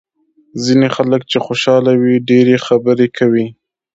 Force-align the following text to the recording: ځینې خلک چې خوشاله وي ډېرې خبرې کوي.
ځینې 0.63 0.87
خلک 0.95 1.21
چې 1.31 1.37
خوشاله 1.45 1.91
وي 2.01 2.15
ډېرې 2.29 2.55
خبرې 2.65 3.07
کوي. 3.17 3.47